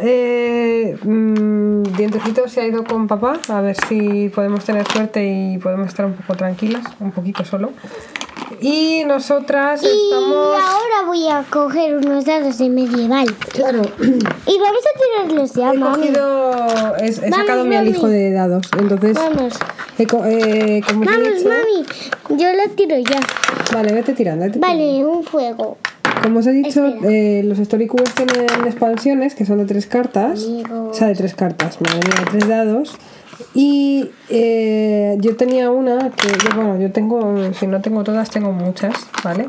Eh, 0.00 0.96
mm, 1.02 1.82
Dientecito 1.96 2.48
se 2.48 2.60
ha 2.60 2.66
ido 2.66 2.84
con 2.84 3.06
papá 3.06 3.38
a 3.48 3.60
ver 3.60 3.76
si 3.88 4.28
podemos 4.28 4.64
tener 4.64 4.86
suerte 4.90 5.24
y 5.24 5.58
podemos 5.58 5.86
estar 5.88 6.04
un 6.04 6.14
poco 6.14 6.34
tranquilas, 6.34 6.84
un 7.00 7.12
poquito 7.12 7.44
solo. 7.44 7.72
Y 8.60 9.04
nosotras 9.06 9.82
Y 9.82 9.86
estamos... 9.86 10.60
ahora 10.60 11.06
voy 11.06 11.26
a 11.28 11.42
coger 11.50 11.96
unos 11.96 12.24
dados 12.24 12.58
de 12.58 12.68
medieval. 12.68 13.26
Claro, 13.52 13.82
Y 14.00 14.58
vamos 14.58 14.82
a 14.84 14.98
tirarlos 15.26 15.52
ya, 15.54 15.72
he 15.72 15.78
mami. 15.78 15.96
cogido... 15.96 16.52
He, 16.98 17.06
he 17.06 17.30
Vamos, 17.30 17.36
sacado 17.36 17.64
mi 17.64 17.76
alijo 17.76 18.06
de 18.08 18.30
dados. 18.32 18.66
Entonces, 18.78 19.14
Vamos. 19.14 19.54
he 19.98 20.06
co- 20.06 20.24
eh, 20.24 20.82
como 20.86 21.04
te 21.04 21.10
he 21.10 21.16
Vamos, 21.16 21.34
dicho... 21.36 21.48
mami. 21.48 22.40
Yo 22.40 22.52
lo 22.52 22.70
tiro 22.74 22.96
ya. 22.98 23.20
Vale, 23.72 23.92
vete 23.92 24.12
tirando. 24.14 24.44
vete 24.44 24.58
tirando. 24.58 24.74
Vale, 24.74 25.04
un 25.06 25.24
fuego. 25.24 25.78
Como 26.22 26.38
os 26.38 26.46
he 26.46 26.52
dicho, 26.52 26.86
eh, 27.04 27.42
los 27.44 27.58
Story 27.58 27.86
Cubes 27.86 28.14
tienen 28.14 28.46
expansiones 28.66 29.34
que 29.34 29.44
son 29.44 29.58
de 29.58 29.66
tres 29.66 29.86
cartas. 29.86 30.44
Amigo. 30.44 30.88
O 30.90 30.94
sea, 30.94 31.08
de 31.08 31.14
tres 31.14 31.34
cartas, 31.34 31.78
madre 31.80 31.98
mía, 32.08 32.20
de 32.24 32.30
tres 32.30 32.48
dados. 32.48 32.96
Y 33.54 34.10
eh, 34.28 35.16
yo 35.20 35.36
tenía 35.36 35.70
una 35.70 36.10
que, 36.10 36.28
yo, 36.28 36.54
bueno, 36.56 36.78
yo 36.80 36.92
tengo, 36.92 37.34
si 37.54 37.66
no 37.66 37.80
tengo 37.80 38.04
todas, 38.04 38.30
tengo 38.30 38.52
muchas, 38.52 38.94
¿vale? 39.22 39.48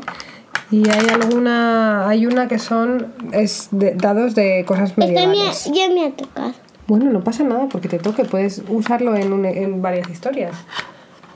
Y 0.70 0.88
hay 0.88 1.06
alguna, 1.08 2.08
hay 2.08 2.26
una 2.26 2.48
que 2.48 2.58
son 2.58 3.12
es 3.32 3.68
de, 3.70 3.94
dados 3.94 4.34
de 4.34 4.64
cosas 4.66 4.90
Este 4.90 5.00
me, 5.00 5.06
medievales. 5.12 5.70
ya 5.72 5.88
me 5.88 6.06
ha 6.06 6.10
tocado. 6.10 6.52
Bueno, 6.88 7.10
no 7.12 7.22
pasa 7.22 7.44
nada 7.44 7.66
porque 7.68 7.88
te 7.88 7.98
toque, 7.98 8.24
puedes 8.24 8.62
usarlo 8.68 9.14
en, 9.16 9.32
un- 9.32 9.44
en 9.44 9.80
varias 9.82 10.08
historias. 10.10 10.52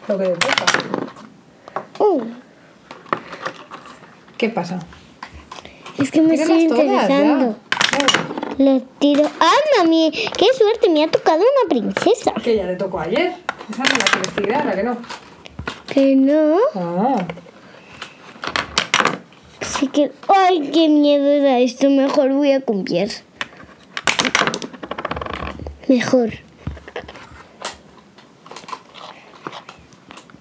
Lo 0.09 0.19
que 0.19 0.25
te 0.26 0.30
toca. 0.35 0.64
Uh, 2.00 2.23
¿Qué 4.38 4.49
pasa? 4.49 4.80
es 5.99 6.11
que 6.11 6.23
me 6.23 6.35
estoy 6.35 6.66
Tíralas 6.66 7.11
interesando. 7.11 7.57
Le 8.60 8.82
tiro. 8.98 9.24
¡Ah, 9.40 9.56
mami! 9.78 10.10
¡Qué 10.12 10.46
suerte! 10.54 10.90
Me 10.90 11.02
ha 11.02 11.10
tocado 11.10 11.38
una 11.38 11.66
princesa. 11.70 12.34
Que 12.44 12.56
ya 12.56 12.66
le 12.66 12.76
tocó 12.76 13.00
ayer. 13.00 13.32
Esa 13.72 13.82
no 13.82 13.88
la 13.88 14.04
quieres 14.04 14.34
tirar, 14.34 14.68
¿a 14.68 14.74
que 14.74 14.82
no? 14.82 14.98
Que 15.88 16.14
no. 16.14 16.58
Ah. 16.74 17.26
Sí 19.62 19.86
que. 19.86 20.12
¡Ay, 20.28 20.70
qué 20.74 20.90
miedo 20.90 21.42
da 21.42 21.58
esto! 21.58 21.88
Mejor 21.88 22.34
voy 22.34 22.52
a 22.52 22.60
cumplir. 22.60 23.10
Mejor. 25.88 26.30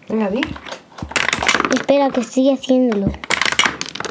Venga, 0.10 0.30
di. 0.30 0.42
Espera, 1.74 2.10
que 2.10 2.20
estoy 2.20 2.50
haciéndolo. 2.50 3.14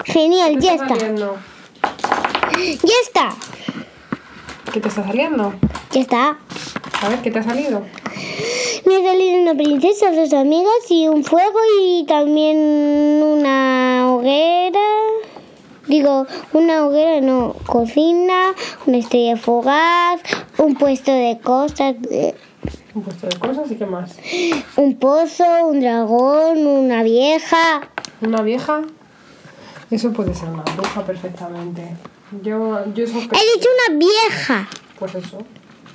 Genial, 0.06 0.58
ya 0.58 0.76
está. 0.76 0.96
¡Ya 0.96 2.94
está! 3.04 3.36
¿Qué 4.72 4.80
te 4.80 4.88
está 4.88 5.04
saliendo? 5.04 5.54
Ya 5.92 6.00
está. 6.00 6.38
A 7.02 7.08
ver, 7.08 7.20
¿qué 7.22 7.30
te 7.30 7.38
ha 7.38 7.42
salido? 7.42 7.82
Me 8.87 8.96
ha 8.96 9.02
salido 9.02 9.40
una 9.42 9.54
princesa, 9.54 10.10
dos 10.12 10.32
amigas 10.32 10.90
y 10.90 11.08
un 11.08 11.25
fuego 11.25 11.58
y 11.82 12.04
también 12.06 12.56
una 12.58 14.12
hoguera. 14.12 14.78
Digo, 15.87 16.26
una 16.52 16.87
hoguera, 16.87 17.20
no, 17.22 17.54
cocina, 17.66 18.52
una 18.87 18.98
estrella 18.98 19.37
fugaz, 19.37 20.20
un 20.58 20.75
puesto 20.75 21.10
de 21.12 21.38
cosas, 21.42 21.94
eh, 22.10 22.34
Un 22.94 23.02
puesto 23.02 23.26
de 23.26 23.38
cosas 23.38 23.70
y 23.70 23.76
qué 23.76 23.87
más. 23.87 24.16
un 24.76 24.96
pozo, 24.98 25.44
un 25.66 25.80
dragón, 25.80 26.66
una 26.66 27.02
vieja. 27.02 27.88
¿Una 28.20 28.42
vieja? 28.42 28.82
Eso 29.90 30.12
puede 30.12 30.34
ser 30.34 30.50
una 30.50 30.64
bruja 30.76 31.06
perfectamente. 31.06 31.96
Yo, 32.42 32.85
yo 32.94 33.06
sospecho. 33.06 33.40
He 33.40 33.56
dicho 33.56 33.68
una 33.88 33.99
vieja. 33.99 34.68
Pues 34.99 35.14
eso. 35.14 35.38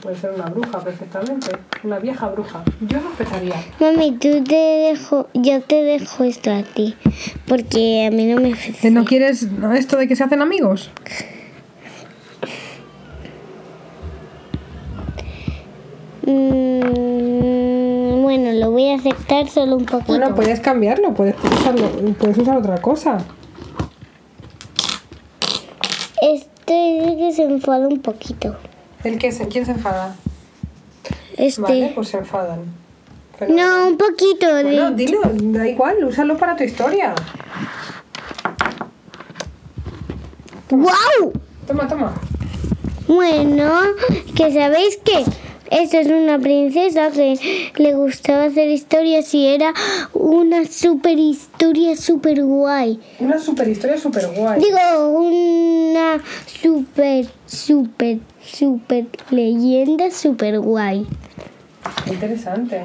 Puede 0.02 0.18
ser 0.18 0.32
una 0.32 0.46
bruja 0.46 0.80
perfectamente. 0.84 1.52
Una 1.84 2.00
vieja 2.00 2.28
bruja. 2.28 2.63
Yo 2.82 3.00
sospecharía. 3.02 3.56
Mami, 3.80 4.18
tú 4.18 4.44
te 4.44 4.56
dejo, 4.56 5.30
yo 5.34 5.62
te 5.62 5.84
dejo 5.84 6.24
esto 6.25 6.52
a 6.52 6.63
ti, 6.63 6.96
porque 7.48 8.08
a 8.08 8.12
mí 8.12 8.25
no 8.25 8.42
me 8.42 8.54
¿Que 8.54 8.92
no 8.92 9.06
quieres 9.06 9.50
no, 9.50 9.72
esto 9.74 9.96
de 9.98 10.08
que 10.10 10.16
se 10.18 10.25
hacen 10.25 10.42
amigos? 10.42 10.92
Mm, 16.25 18.22
bueno, 18.24 18.52
lo 18.54 18.72
voy 18.72 18.90
a 18.90 18.96
aceptar 18.96 19.48
solo 19.50 19.78
un 19.78 19.86
poquito. 19.86 20.18
Bueno, 20.18 20.36
puedes 20.36 20.60
cambiarlo, 20.60 21.13
puedes 21.13 21.36
usarlo, 21.42 21.90
puedes 22.20 22.38
usar 22.38 22.58
otra 22.58 22.82
cosa. 22.82 23.20
Este 26.24 26.74
dice 27.01 27.18
que 27.18 27.32
se 27.34 27.44
enfada 27.44 27.88
un 27.88 28.00
poquito. 28.01 28.56
¿El 29.03 29.18
que 29.20 29.32
se, 29.34 29.48
¿Quién 29.50 29.65
se 29.65 29.72
enfada? 29.72 30.15
Este. 31.36 31.62
Vale, 31.62 31.92
pues 31.94 32.08
se 32.08 32.18
enfadan. 32.18 32.62
Pero- 33.38 33.53
No, 33.53 33.88
un 33.89 33.98
poquito 33.98 34.56
de. 34.56 34.63
Bueno, 34.63 34.92
dilo, 34.92 35.20
da 35.24 35.68
igual, 35.68 36.01
úsalo 36.06 36.38
para 36.38 36.56
tu 36.56 36.63
historia. 36.63 37.13
¡Wow! 40.70 41.34
Toma, 41.68 41.88
toma. 41.88 42.13
Bueno, 43.08 43.74
que 44.36 44.53
sabéis 44.53 44.98
que 45.03 45.24
esta 45.82 46.00
es 46.01 46.08
una 46.08 46.39
princesa 46.39 47.10
que 47.12 47.72
le 47.77 47.94
gustaba 47.94 48.46
hacer 48.46 48.70
historias 48.70 49.34
y 49.34 49.48
era 49.48 49.74
una 50.13 50.65
super 50.65 51.18
historia 51.18 51.96
super 51.96 52.44
guay. 52.44 53.00
Una 53.20 53.39
super 53.39 53.68
historia 53.68 53.98
super 53.98 54.27
guay. 54.36 54.62
Digo, 54.62 54.77
una 55.10 56.22
super, 56.46 57.25
super, 57.46 58.20
super 58.44 59.06
leyenda 59.32 60.12
super 60.12 60.60
guay. 60.60 61.08
Interesante. 62.06 62.82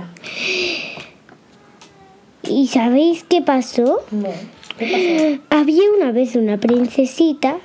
¿Y 2.42 2.68
sabéis 2.68 3.24
qué 3.28 3.42
pasó? 3.42 4.00
No. 4.10 4.30
¿Qué 4.78 5.40
Había 5.50 5.82
una 5.98 6.12
vez 6.12 6.36
una 6.36 6.58
princesita 6.58 7.58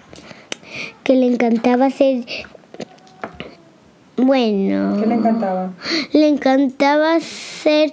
que 1.03 1.15
le 1.15 1.27
encantaba 1.27 1.85
hacer... 1.85 2.25
Bueno... 4.17 4.99
¿Qué 4.99 5.07
le 5.07 5.15
encantaba? 5.15 5.71
Le 6.11 6.27
encantaba 6.27 7.15
hacer... 7.15 7.91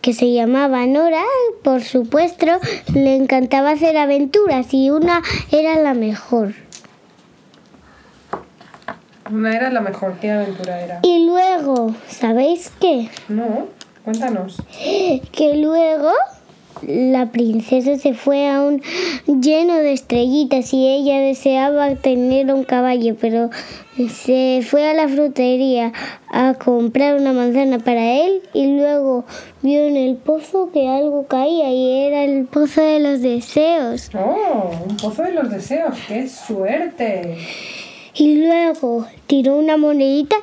que 0.00 0.12
se 0.12 0.32
llamaba 0.32 0.86
Nora, 0.86 1.22
por 1.62 1.82
supuesto, 1.82 2.46
le 2.92 3.14
encantaba 3.16 3.70
hacer 3.70 3.96
aventuras 3.96 4.74
y 4.74 4.90
una 4.90 5.22
era 5.52 5.76
la 5.80 5.94
mejor. 5.94 6.54
Una 9.30 9.56
era 9.56 9.70
la 9.70 9.80
mejor. 9.80 10.14
¿Qué 10.20 10.30
aventura 10.30 10.80
era? 10.80 11.00
Y 11.02 11.24
luego, 11.24 11.94
¿sabéis 12.08 12.72
qué? 12.80 13.08
No, 13.28 13.68
cuéntanos. 14.04 14.56
Que 15.32 15.56
luego 15.56 16.10
la 16.86 17.30
princesa 17.30 17.96
se 17.98 18.14
fue 18.14 18.48
a 18.48 18.62
un 18.62 18.82
lleno 19.26 19.74
de 19.74 19.92
estrellitas 19.92 20.72
y 20.72 20.88
ella 20.88 21.20
deseaba 21.20 21.94
tener 21.96 22.52
un 22.52 22.64
caballo, 22.64 23.16
pero 23.20 23.50
se 24.10 24.60
fue 24.68 24.88
a 24.88 24.94
la 24.94 25.08
frutería 25.08 25.92
a 26.30 26.54
comprar 26.54 27.16
una 27.20 27.32
manzana 27.32 27.78
para 27.78 28.24
él 28.24 28.42
y 28.54 28.78
luego 28.78 29.24
vio 29.62 29.80
en 29.80 29.96
el 29.96 30.16
pozo 30.16 30.70
que 30.72 30.88
algo 30.88 31.26
caía 31.26 31.70
y 31.70 32.06
era 32.06 32.24
el 32.24 32.46
pozo 32.46 32.82
de 32.82 33.00
los 33.00 33.20
deseos. 33.20 34.10
Oh, 34.14 34.70
un 34.88 34.96
pozo 34.96 35.22
de 35.22 35.32
los 35.32 35.50
deseos. 35.50 35.94
¡Qué 36.08 36.28
suerte! 36.28 37.36
Y 38.14 38.46
luego 38.46 39.06
tiró 39.26 39.56
una 39.56 39.76
monedita. 39.76 40.36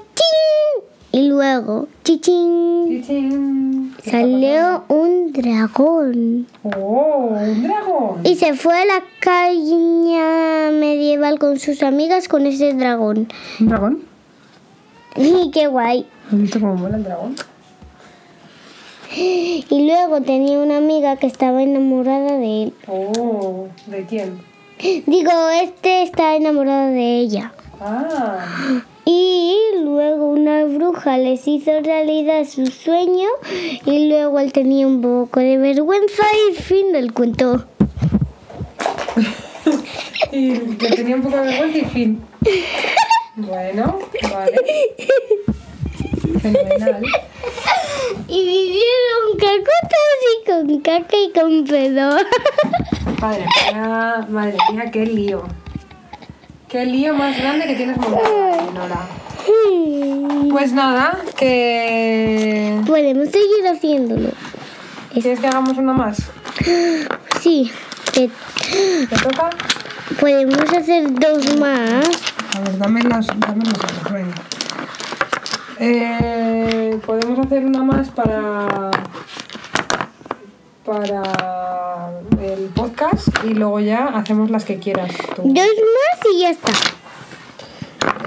Y 1.11 1.27
luego 1.27 1.87
chichín 2.03 2.69
Chichín. 2.89 3.93
¿Qué 3.95 4.09
está 4.09 4.11
salió 4.21 4.83
un 4.87 5.31
dragón. 5.31 6.47
¡Oh, 6.63 7.35
un 7.39 7.63
dragón! 7.63 8.21
Y 8.23 8.35
se 8.35 8.55
fue 8.55 8.81
a 8.81 8.85
la 8.85 9.03
caña 9.19 10.71
medieval 10.71 11.37
con 11.37 11.59
sus 11.59 11.83
amigas 11.83 12.27
con 12.27 12.45
ese 12.47 12.73
dragón. 12.73 13.27
¿Un 13.59 13.67
dragón? 13.67 13.99
Y 15.15 15.51
qué 15.51 15.67
guay. 15.67 16.07
¿Has 16.27 16.37
visto 16.39 16.59
cómo 16.59 16.75
mola 16.75 16.97
el 16.97 17.03
dragón? 17.03 17.35
Y 19.15 19.87
luego 19.87 20.21
tenía 20.21 20.59
una 20.59 20.77
amiga 20.77 21.17
que 21.17 21.27
estaba 21.27 21.61
enamorada 21.61 22.37
de 22.37 22.63
él. 22.63 22.73
Oh, 22.87 23.67
¿de 23.87 24.05
quién? 24.05 24.41
Digo, 25.05 25.31
este 25.61 26.03
está 26.03 26.35
enamorado 26.35 26.91
de 26.91 27.19
ella. 27.19 27.53
Ah, 27.81 28.81
Y 29.11 29.55
luego 29.81 30.27
una 30.27 30.65
bruja 30.65 31.17
les 31.17 31.47
hizo 31.47 31.71
realidad 31.81 32.45
su 32.45 32.67
sueño 32.67 33.27
y 33.83 34.07
luego 34.07 34.37
él 34.37 34.53
tenía 34.53 34.85
un 34.85 35.01
poco 35.01 35.39
de 35.39 35.57
vergüenza 35.57 36.21
y 36.47 36.53
fin 36.53 36.91
del 36.91 37.11
cuento. 37.11 37.65
y 40.31 40.51
le 40.51 40.89
tenía 40.91 41.15
un 41.15 41.23
poco 41.23 41.37
de 41.37 41.41
vergüenza 41.41 41.77
y 41.79 41.85
fin. 41.85 42.21
Bueno, 43.35 43.97
vale. 44.31 44.57
Fenomenal. 46.39 47.03
Y 48.27 48.45
vivieron 48.45 49.39
cacotas 49.39 50.19
y 50.29 50.45
con 50.45 50.81
caca 50.81 51.17
y 51.17 51.31
con 51.31 51.65
pedo. 51.65 52.17
Madre 53.19 53.45
mía, 53.63 54.27
madre 54.29 54.57
mía, 54.71 54.91
qué 54.91 55.05
lío. 55.07 55.43
Qué 56.69 56.85
lío 56.85 57.15
más 57.15 57.35
grande 57.35 57.65
que 57.65 57.73
tienes 57.73 57.97
montado, 57.97 58.71
Nora. 58.73 59.07
Pues 60.51 60.71
nada, 60.71 61.17
que... 61.35 62.79
Podemos 62.85 63.29
seguir 63.29 63.67
haciéndolo. 63.67 64.29
¿Quieres 65.11 65.39
que 65.39 65.47
hagamos 65.47 65.75
una 65.79 65.93
más? 65.93 66.29
Sí, 67.41 67.71
que 68.13 68.29
¿Te 69.09 69.15
toca? 69.15 69.49
podemos 70.19 70.59
hacer 70.71 71.11
dos 71.11 71.57
más. 71.57 72.05
A 72.55 72.59
ver, 72.59 72.77
dame 72.77 73.01
las, 73.01 73.25
dame 73.27 73.67
otros, 73.69 74.13
venga. 74.13 74.35
Eh, 75.79 76.99
podemos 77.03 77.39
hacer 77.39 77.65
una 77.65 77.83
más 77.83 78.09
para 78.09 78.91
para 80.89 82.09
el 82.41 82.65
podcast 82.69 83.27
y 83.45 83.53
luego 83.53 83.79
ya 83.79 84.07
hacemos 84.07 84.49
las 84.49 84.65
que 84.65 84.79
quieras 84.79 85.11
tú. 85.35 85.43
Dos 85.43 85.53
más 85.53 86.33
y 86.33 86.39
ya 86.41 86.49
está. 86.49 86.71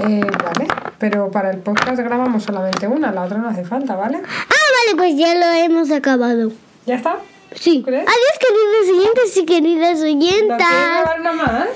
Eh, 0.07 0.21
vale, 0.45 0.69
pero 0.97 1.29
para 1.33 1.51
el 1.51 1.59
podcast 1.59 1.99
grabamos 1.99 2.45
solamente 2.45 2.87
una, 2.87 3.11
la 3.11 3.23
otra 3.23 3.39
no 3.39 3.49
hace 3.49 3.65
falta, 3.65 3.97
¿vale? 3.97 4.19
Ah, 4.25 4.55
vale, 4.87 4.97
pues 4.97 5.17
ya 5.17 5.35
lo 5.35 5.47
hemos 5.47 5.91
acabado. 5.91 6.53
¿Ya 6.87 6.95
está? 6.95 7.17
Sí. 7.53 7.83
¿Crees? 7.85 8.07
Adiós, 8.07 8.39
queridos 8.39 9.01
oyentes 9.01 9.37
y 9.37 9.45
queridas 9.45 9.99
¿No 9.99 10.05
oyentas. 10.05 10.59
grabar 10.59 11.21
una 11.21 11.33
más? 11.33 11.69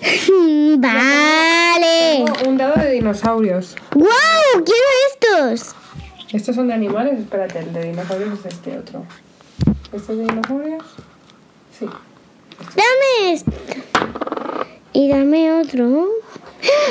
Vale. 0.78 2.24
Tengo 2.26 2.50
un 2.50 2.56
dado 2.58 2.74
de 2.80 2.90
dinosaurios. 2.92 3.74
¡Wow! 3.94 4.06
Quiero 4.64 5.48
estos. 5.50 5.74
Estos 6.30 6.54
son 6.54 6.68
de 6.68 6.74
animales, 6.74 7.18
espérate, 7.18 7.60
el 7.60 7.72
de 7.72 7.84
dinosaurios 7.84 8.38
es 8.40 8.46
este 8.52 8.76
otro. 8.78 9.04
¿Este 9.92 10.12
es 10.12 10.18
de 10.18 10.24
dinosaurios? 10.24 10.84
Sí. 11.78 11.86
Dame 12.76 13.32
esto. 13.32 13.52
Y 14.92 15.08
dame 15.10 15.52
otro. 15.60 16.08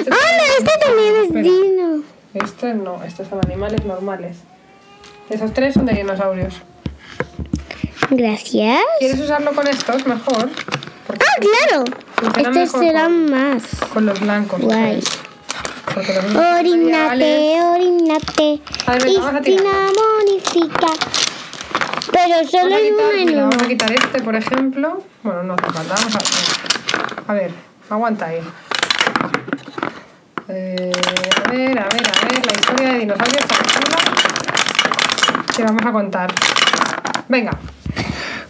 ¡Hala! 0.07 0.43
Este 0.59 0.71
también 0.85 1.15
es 1.17 1.23
Espera. 1.25 1.43
dino. 1.43 2.03
Este 2.33 2.73
no, 2.73 3.03
estos 3.03 3.27
son 3.27 3.39
animales 3.45 3.83
normales. 3.85 4.37
Esos 5.29 5.53
tres 5.53 5.73
son 5.73 5.85
de 5.85 5.93
dinosaurios. 5.93 6.55
Gracias. 8.09 8.79
¿Quieres 8.99 9.19
usarlo 9.19 9.51
con 9.53 9.67
estos 9.67 10.05
mejor? 10.07 10.49
Porque 11.05 11.25
Ah, 11.25 11.41
claro. 11.41 11.83
Estos 12.63 12.79
serán 12.79 13.29
más. 13.29 13.63
con 13.93 14.05
los 14.05 14.19
blancos. 14.19 14.61
Guay. 14.61 15.01
¿sabes? 15.01 16.33
Los. 16.33 16.35
Orinate, 16.35 17.61
orinate. 17.61 18.61
Istina 19.07 19.89
monifica. 19.97 20.87
Pero 22.27 22.47
solo 22.49 22.69
Vamos 22.69 22.73
a 22.73 22.79
es 22.79 22.91
quitar, 22.91 23.05
uno 23.05 23.11
en 23.19 23.25
mira, 23.25 23.37
uno. 23.39 23.49
vamos 23.49 23.63
a 23.63 23.67
quitar 23.67 23.91
este, 23.93 24.21
por 24.21 24.35
ejemplo. 24.35 25.03
Bueno, 25.23 25.43
no 25.43 25.53
hace 25.53 25.71
falta. 25.73 25.95
Vamos 25.95 26.15
a, 26.15 27.31
a 27.31 27.33
ver, 27.33 27.51
aguanta 27.89 28.25
ahí. 28.25 28.39
Eh, 30.49 30.91
a 31.45 31.51
ver, 31.51 31.79
a 31.79 31.83
ver, 31.83 32.07
a 32.07 32.25
ver. 32.25 32.45
La 32.45 32.53
historia 32.59 32.93
de 32.93 32.99
dinosaurios. 32.99 33.45
Que 35.55 35.63
vamos 35.63 35.85
a 35.85 35.91
contar. 35.91 36.33
Venga, 37.29 37.51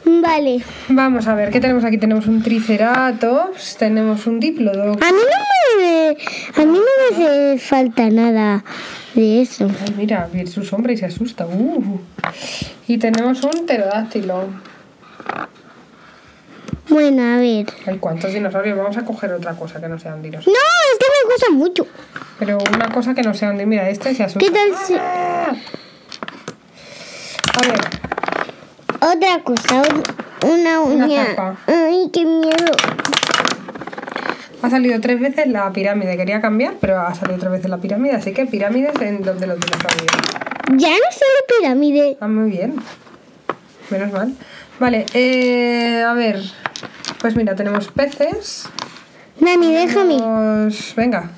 Vale. 0.06 0.62
vamos 0.90 1.28
a 1.28 1.36
ver. 1.36 1.50
¿Qué 1.52 1.60
tenemos 1.60 1.84
aquí? 1.84 1.98
Tenemos 1.98 2.28
un 2.28 2.44
triceratops, 2.44 3.78
tenemos 3.78 4.28
un 4.28 4.40
diplodocus. 4.40 5.02
A 5.02 5.12
mí 5.12 5.20
no 5.20 5.82
me, 5.82 6.10
a 6.10 6.66
mí 6.66 6.78
no 6.80 6.84
me 6.84 7.16
hace 7.16 7.58
falta 7.60 8.10
nada 8.10 8.64
de 9.16 9.42
eso. 9.42 9.68
Ay, 9.86 9.94
mira, 9.98 10.28
ve 10.32 10.46
su 10.48 10.64
sombra 10.64 10.94
y 10.94 10.98
se 10.98 11.06
asusta. 11.06 11.46
Uh. 11.48 12.00
Y 12.88 12.98
tenemos 12.98 13.44
un 13.44 13.66
pterodáctilo. 13.66 14.46
Bueno, 16.90 17.22
a 17.36 17.38
ver. 17.38 17.66
Ay, 17.86 17.98
¿cuántos 18.00 18.32
dinosaurios? 18.34 18.78
Vamos 18.78 18.96
a 18.98 19.04
coger 19.04 19.34
otra 19.34 19.54
cosa 19.54 19.82
que 19.82 19.90
no 19.90 20.00
sean 20.00 20.22
dinosaurios. 20.22 20.48
No, 20.48 20.94
es 20.94 21.00
que 21.00 21.06
me 21.06 21.34
gusta 21.34 21.50
mucho. 21.52 21.88
Pero 22.40 22.58
una 22.74 22.90
cosa 22.90 23.14
que 23.14 23.24
no 23.24 23.34
sea 23.34 23.50
un 23.52 23.68
Mira, 23.68 23.90
este 23.90 24.16
se 24.16 24.24
asusta. 24.24 24.40
¿Qué 24.46 24.52
tal 24.52 24.70
si... 24.86 24.94
Ah. 24.96 25.54
A 27.58 27.62
ver, 27.62 27.80
Otra 29.02 29.44
cosa, 29.44 29.82
un- 29.82 30.50
una 30.50 30.82
uña. 30.82 31.26
Ay, 31.68 32.10
qué 32.14 32.26
miedo. 32.26 32.72
ha 34.62 34.70
salido 34.70 35.00
tres 35.02 35.20
veces 35.20 35.48
la 35.48 35.72
pirámide. 35.74 36.16
Quería 36.16 36.40
cambiar, 36.40 36.76
pero 36.80 37.02
ha 37.02 37.14
salido 37.16 37.38
tres 37.40 37.52
veces 37.52 37.70
la 37.70 37.78
pirámide. 37.80 38.14
Así 38.16 38.32
que 38.34 38.46
pirámides 38.46 38.94
en 39.02 39.24
donde 39.24 39.46
los 39.48 39.60
dinosaurios. 39.60 40.12
Ya 40.76 40.90
no 40.90 41.12
solo 41.12 41.60
pirámide. 41.60 42.18
Ah, 42.20 42.28
muy 42.28 42.50
bien. 42.52 42.76
Menos 43.90 44.12
mal. 44.12 44.34
Vale, 44.80 45.06
eh, 45.14 46.04
a 46.04 46.14
ver. 46.14 46.42
Pues 47.20 47.36
mira, 47.36 47.56
tenemos 47.56 47.88
peces. 47.88 48.66
Mami, 49.40 49.72
déjame. 49.74 50.16
Tenemos- 50.18 50.94
Venga, 50.96 51.32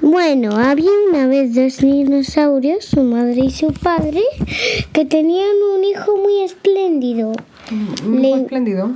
Bueno, 0.00 0.56
había 0.58 0.90
una 1.10 1.28
vez 1.28 1.54
dos 1.54 1.76
dinosaurios, 1.78 2.84
su 2.84 3.02
madre 3.04 3.42
y 3.44 3.50
su 3.52 3.72
padre, 3.72 4.20
que 4.92 5.04
tenían 5.04 5.50
un 5.76 5.84
hijo 5.84 6.16
muy 6.16 6.42
espléndido. 6.42 7.32
un 8.04 8.20
Le- 8.20 8.42
espléndido. 8.42 8.90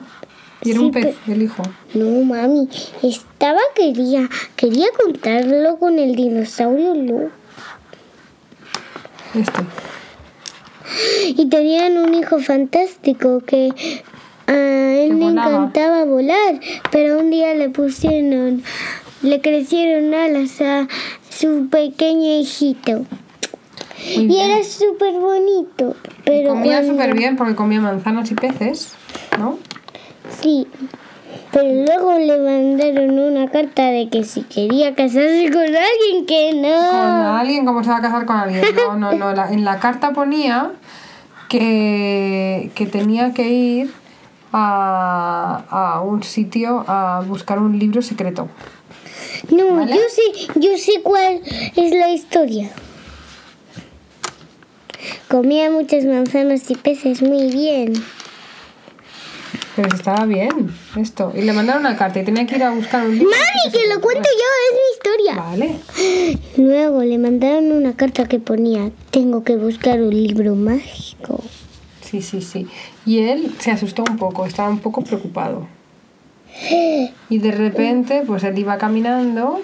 Y 0.62 0.70
era 0.72 0.80
Sí, 0.80 0.84
un 0.86 0.90
pez, 0.90 1.14
el 1.28 1.42
hijo. 1.42 1.62
No, 1.94 2.24
mami, 2.24 2.68
estaba 3.04 3.60
quería 3.76 4.28
quería 4.56 4.86
contarlo 5.00 5.76
con 5.78 5.98
el 6.00 6.16
dinosaurio 6.16 6.94
Lu. 6.94 7.30
Este. 9.36 9.62
Y 11.36 11.48
tenían 11.48 11.98
un 11.98 12.14
hijo 12.14 12.38
fantástico 12.38 13.40
que 13.40 13.70
a 14.46 14.52
él 14.54 15.10
Que 15.10 15.14
le 15.16 15.24
encantaba 15.26 16.04
volar, 16.04 16.60
pero 16.90 17.18
un 17.18 17.30
día 17.30 17.54
le 17.54 17.68
pusieron, 17.68 18.62
le 19.22 19.40
crecieron 19.40 20.14
alas 20.14 20.60
a 20.60 20.86
su 21.28 21.68
pequeño 21.68 22.38
hijito. 22.40 23.04
Muy 24.14 24.24
Y 24.24 24.26
bien. 24.28 24.50
era 24.50 24.64
súper 24.64 25.14
bonito, 25.14 25.96
pero 26.24 26.50
comía 26.50 26.76
cuando- 26.76 26.92
súper 26.92 27.14
bien 27.14 27.36
porque 27.36 27.54
comía 27.56 27.80
manzanas 27.80 28.30
y 28.30 28.34
peces, 28.34 28.92
¿no? 29.38 29.58
Sí, 30.40 30.66
pero 31.52 31.68
luego 31.72 32.18
le 32.18 32.38
mandaron 32.38 33.18
una 33.18 33.50
carta 33.50 33.86
de 33.86 34.08
que 34.08 34.24
si 34.24 34.42
quería 34.42 34.94
casarse 34.94 35.50
con 35.52 35.62
alguien 35.62 36.26
que 36.26 36.50
Con 36.52 36.62
no. 36.62 37.36
alguien, 37.36 37.64
¿cómo 37.64 37.82
se 37.82 37.90
va 37.90 37.96
a 37.98 38.02
casar 38.02 38.26
con 38.26 38.36
alguien? 38.36 38.62
No, 38.76 38.96
no, 38.96 39.12
no. 39.12 39.32
la- 39.32 39.50
en 39.52 39.64
la 39.64 39.78
carta 39.78 40.12
ponía 40.12 40.72
que, 41.48 42.70
que 42.74 42.86
tenía 42.86 43.32
que 43.32 43.48
ir 43.48 43.90
a, 44.52 45.62
a 45.68 46.00
un 46.02 46.22
sitio 46.22 46.84
a 46.86 47.22
buscar 47.26 47.58
un 47.58 47.78
libro 47.78 48.02
secreto. 48.02 48.48
No, 49.50 49.76
¿Vale? 49.76 49.94
yo 49.94 50.00
sé, 50.10 50.48
yo 50.58 50.76
sé 50.76 51.02
cuál 51.02 51.40
es 51.76 51.92
la 51.94 52.08
historia. 52.10 52.70
Comía 55.28 55.70
muchas 55.70 56.04
manzanas 56.04 56.70
y 56.70 56.74
peces 56.74 57.22
muy 57.22 57.50
bien. 57.50 57.92
Pero 59.76 59.94
estaba 59.94 60.24
bien 60.24 60.74
esto. 60.98 61.32
Y 61.36 61.42
le 61.42 61.52
mandaron 61.52 61.82
una 61.82 61.96
carta 61.96 62.18
y 62.20 62.24
tenía 62.24 62.46
que 62.46 62.56
ir 62.56 62.64
a 62.64 62.70
buscar 62.70 63.04
un 63.06 63.12
libro. 63.18 63.28
Mami, 63.30 63.72
que 63.72 63.94
lo 63.94 64.00
cuento 64.00 64.28
yo, 64.32 64.48
es 64.66 64.74
mi 64.74 64.94
historia. 64.94 65.42
Vale. 65.42 65.76
Luego 66.56 67.02
le 67.02 67.18
mandaron 67.18 67.70
una 67.72 67.92
carta 67.94 68.26
que 68.26 68.38
ponía, 68.38 68.90
tengo 69.10 69.44
que 69.44 69.56
buscar 69.56 70.00
un 70.00 70.10
libro 70.10 70.54
mágico. 70.54 71.42
Sí, 72.00 72.22
sí, 72.22 72.40
sí. 72.40 72.66
Y 73.04 73.18
él 73.18 73.54
se 73.58 73.70
asustó 73.70 74.02
un 74.08 74.16
poco, 74.16 74.46
estaba 74.46 74.70
un 74.70 74.78
poco 74.78 75.02
preocupado. 75.02 75.66
Y 77.28 77.38
de 77.38 77.50
repente, 77.50 78.22
pues 78.26 78.44
él 78.44 78.58
iba 78.58 78.78
caminando. 78.78 79.60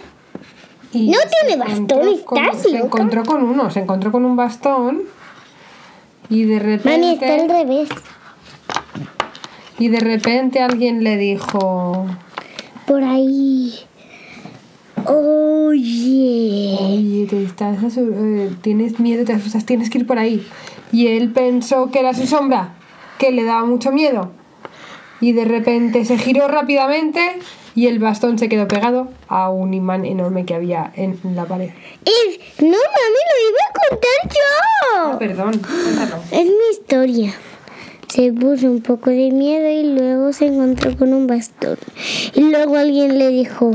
Y 0.93 1.09
No 1.11 1.19
tiene 1.41 1.57
bastón, 1.57 2.19
con- 2.25 2.39
¿estás 2.45 2.63
Se 2.63 2.77
encontró 2.77 3.25
con 3.25 3.43
uno, 3.45 3.71
se 3.71 3.81
encontró 3.81 4.13
con 4.13 4.25
un 4.27 4.37
bastón. 4.37 5.03
Y 6.29 6.45
de 6.45 6.61
Mami, 6.61 7.13
está 7.15 7.35
al 7.35 7.49
repente. 7.49 7.53
revés. 7.55 7.89
Y 9.83 9.89
de 9.89 9.99
repente 9.99 10.61
alguien 10.61 11.03
le 11.03 11.17
dijo. 11.17 12.07
Por 12.87 13.03
ahí. 13.03 13.75
Oye. 15.07 16.77
Oye, 16.81 17.27
te 17.29 17.43
estás 17.43 17.79
asu- 17.83 18.13
eh, 18.15 18.51
tienes 18.63 19.01
miedo, 19.01 19.25
te 19.25 19.33
asustas, 19.33 19.67
tienes 19.67 19.91
que 19.91 19.99
ir 19.99 20.07
por 20.07 20.19
ahí. 20.21 20.47
Y 20.93 21.09
él 21.09 21.33
pensó 21.33 21.91
que 21.91 21.99
era 21.99 22.15
su 22.15 22.29
sombra, 22.29 22.75
que 23.19 23.33
le 23.33 23.43
daba 23.43 23.65
mucho 23.65 23.91
miedo. 23.91 24.31
Y 25.21 25.33
de 25.33 25.47
repente 25.47 26.05
se 26.05 26.17
giró 26.17 26.47
rápidamente 26.47 27.21
y 27.75 27.89
el 27.89 27.99
bastón 27.99 28.39
se 28.39 28.49
quedó 28.49 28.69
pegado 28.69 29.09
a 29.27 29.51
un 29.51 29.75
imán 29.75 30.05
enorme 30.05 30.45
que 30.45 30.55
había 30.55 30.93
en 30.95 31.19
la 31.35 31.45
pared. 31.47 31.71
Es... 32.05 32.39
No, 32.61 32.69
mami, 32.69 33.23
lo 33.31 33.37
iba 33.51 33.65
a 33.69 33.73
contar 33.91 34.39
Ah, 34.95 35.11
yo. 35.13 35.19
perdón, 35.19 35.61
cuéntalo. 35.61 36.23
Es 36.31 36.45
mi 36.47 36.71
historia. 36.71 37.35
Se 38.13 38.31
puso 38.33 38.67
un 38.67 38.83
poco 38.83 39.09
de 39.11 39.31
miedo 39.31 39.69
y 39.71 39.85
luego 39.99 40.33
se 40.35 40.47
encontró 40.47 40.95
con 40.99 41.15
un 41.15 41.27
bastón. 41.27 41.79
Y 42.35 42.43
luego 42.43 42.77
alguien 42.77 43.19
le 43.19 43.29
dijo, 43.29 43.71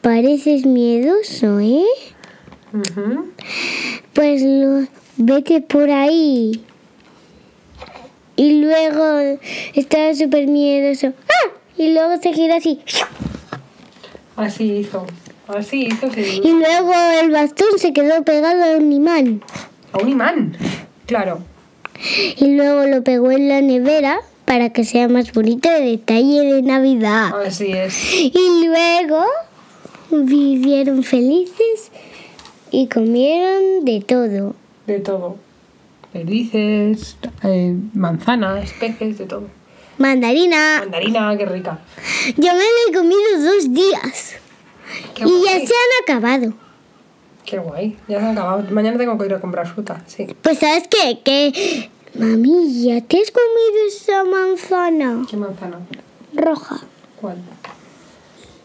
pareces 0.00 0.64
miedoso, 0.64 1.60
¿eh? 1.60 1.84
Pues 4.14 4.42
lo- 4.42 4.86
vete 5.18 5.60
por 5.60 5.90
ahí. 5.90 6.64
Y 8.36 8.62
luego 8.62 9.38
estaba 9.74 10.14
súper 10.14 10.46
miedoso. 10.46 11.08
¡Ah! 11.28 11.50
Y 11.76 11.92
luego 11.92 12.20
se 12.22 12.32
giró 12.32 12.54
así. 12.54 12.80
Así 14.36 14.64
hizo. 14.72 15.06
Así 15.48 15.88
hizo. 15.88 16.10
sí. 16.10 16.40
Y 16.42 16.50
luego 16.52 16.94
el 17.22 17.30
bastón 17.30 17.68
se 17.76 17.92
quedó 17.92 18.22
pegado 18.24 18.64
a 18.64 18.76
un 18.78 18.90
imán. 18.90 19.42
A 19.92 19.98
un 19.98 20.08
imán. 20.08 20.56
Claro. 21.06 21.40
Y 22.36 22.56
luego 22.56 22.86
lo 22.86 23.02
pegó 23.02 23.30
en 23.30 23.48
la 23.48 23.60
nevera 23.60 24.20
para 24.44 24.70
que 24.70 24.84
sea 24.84 25.08
más 25.08 25.32
bonito 25.32 25.68
de 25.68 25.80
detalle 25.80 26.40
de 26.40 26.62
Navidad. 26.62 27.30
Así 27.46 27.72
es. 27.72 28.14
Y 28.14 28.66
luego 28.66 29.24
vivieron 30.10 31.02
felices 31.02 31.90
y 32.70 32.88
comieron 32.88 33.84
de 33.84 34.00
todo. 34.00 34.54
De 34.86 34.98
todo. 34.98 35.36
Perdices, 36.12 37.16
eh, 37.42 37.74
manzanas, 37.94 38.72
peces, 38.78 39.18
de 39.18 39.26
todo. 39.26 39.44
Mandarina. 39.98 40.80
Mandarina, 40.80 41.36
qué 41.38 41.46
rica. 41.46 41.78
Yo 42.36 42.52
me 42.52 42.58
la 42.58 42.88
he 42.88 42.92
comido 42.92 43.20
dos 43.44 43.72
días. 43.72 44.34
Qué 45.14 45.24
y 45.24 45.44
ya 45.44 45.52
se 45.52 45.72
han 45.72 46.02
acabado. 46.02 46.52
Qué 47.44 47.58
guay. 47.58 47.96
Ya 48.08 48.18
se 48.20 48.26
han 48.26 48.32
acabado. 48.38 48.64
Mañana 48.70 48.98
tengo 48.98 49.18
que 49.18 49.26
ir 49.26 49.34
a 49.34 49.40
comprar 49.40 49.66
fruta. 49.66 50.02
Sí. 50.06 50.26
Pues 50.42 50.58
sabes 50.58 50.84
qué? 50.88 51.20
Que... 51.24 51.90
Mami, 52.14 52.82
¿ya 52.84 53.00
te 53.00 53.20
has 53.20 53.30
comido 53.30 53.86
esa 53.88 54.22
manzana 54.24 55.24
¿Qué 55.30 55.36
manzana? 55.36 55.78
roja? 56.34 56.80
¿Cuál? 57.20 57.38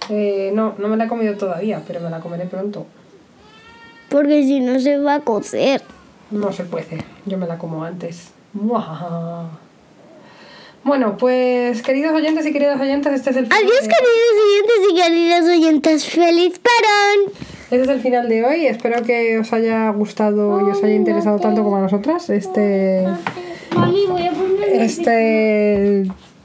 Eh, 0.10 0.52
no, 0.54 0.76
no 0.78 0.88
me 0.90 0.98
la 0.98 1.06
he 1.06 1.08
comido 1.08 1.36
todavía, 1.38 1.82
pero 1.88 2.02
me 2.02 2.10
la 2.10 2.20
comeré 2.20 2.46
pronto. 2.46 2.86
Porque 4.10 4.44
si 4.44 4.60
no 4.60 4.80
se 4.80 4.98
va 4.98 5.16
a 5.16 5.20
cocer. 5.22 5.82
No 6.32 6.52
se 6.54 6.64
puede. 6.66 7.04
Yo 7.26 7.38
me 7.38 7.48
la 7.48 7.58
como 7.58 7.84
antes. 7.84 8.30
¡Muah! 8.54 9.48
Bueno, 10.84 11.18
pues 11.18 11.82
queridos 11.82 12.14
oyentes 12.14 12.46
y 12.46 12.54
queridas 12.54 12.80
oyentes, 12.80 13.14
este 13.14 13.30
es 13.32 13.38
el 13.38 13.46
Adiós, 13.46 13.82
de- 13.82 13.88
queridos 13.90 14.36
oyentes 14.46 14.92
y 14.92 14.96
queridas 14.96 15.46
oyentes. 15.46 16.06
¡Feliz 16.06 16.60
parón! 16.60 17.34
Este 17.70 17.82
es 17.82 17.90
el 17.90 18.00
final 18.00 18.30
de 18.30 18.46
hoy. 18.46 18.66
Espero 18.66 19.04
que 19.04 19.38
os 19.40 19.52
haya 19.52 19.90
gustado 19.90 20.68
y 20.68 20.72
os 20.72 20.82
haya 20.82 20.96
interesado 20.96 21.38
tanto 21.40 21.66
como 21.66 21.76
a 21.76 21.82
nosotras 21.82 22.30
este, 22.30 23.06
este 24.72 25.12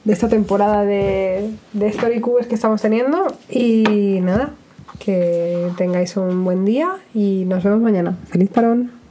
de 0.05 0.13
esta 0.13 0.29
temporada 0.29 0.85
de, 0.85 1.49
de 1.73 1.87
Story 1.89 2.21
Cubes 2.21 2.49
que 2.49 2.57
estamos 2.57 2.83
teniendo. 2.83 3.29
Y 3.49 4.19
nada, 4.21 4.51
que 4.99 5.69
tengáis 5.77 6.17
un 6.17 6.45
buen 6.45 6.65
día 6.65 6.97
y 7.15 7.45
nos 7.47 7.63
vemos 7.63 7.81
mañana. 7.81 8.17
¡Feliz 8.29 8.51
parón! 8.51 9.02